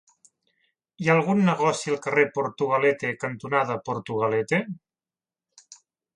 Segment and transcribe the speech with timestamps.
[1.03, 4.63] Hi ha algun negoci al carrer Portugalete cantonada Portugalete?